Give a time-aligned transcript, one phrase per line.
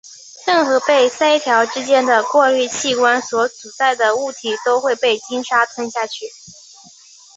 [0.47, 6.25] 任何被鳃条之间的过滤器官所阻塞的物体会被鲸鲨吞下去。